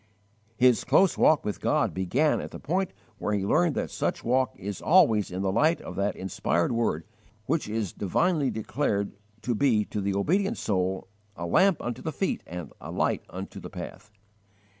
His 0.57 0.83
close 0.83 1.15
walk 1.15 1.45
with 1.45 1.61
God 1.61 1.93
began 1.93 2.41
at 2.41 2.49
the 2.49 2.57
point 2.59 2.91
where 3.19 3.33
he 3.35 3.45
learned 3.45 3.75
that 3.75 3.91
such 3.91 4.23
walk 4.23 4.55
is 4.57 4.81
always 4.81 5.29
in 5.29 5.43
the 5.43 5.51
light 5.51 5.79
of 5.81 5.95
that 5.95 6.15
inspired 6.15 6.71
word 6.71 7.03
which 7.45 7.69
is 7.69 7.93
divinely 7.93 8.49
declared 8.49 9.11
to 9.43 9.53
be 9.53 9.85
to 9.85 10.01
the 10.01 10.15
obedient 10.15 10.57
soul 10.57 11.07
"a 11.35 11.45
lamp 11.45 11.83
unto 11.83 12.01
the 12.01 12.11
feet 12.11 12.41
and 12.47 12.73
a 12.81 12.89
light 12.89 13.21
unto 13.29 13.59
the 13.59 13.69
path." 13.69 14.11